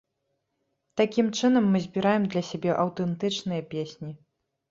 Такім 1.01 1.27
чынам 1.39 1.67
мы 1.75 1.81
збіраем 1.85 2.25
для 2.35 2.43
сябе 2.49 2.71
аўтэнтычныя 2.85 3.61
песні. 3.75 4.11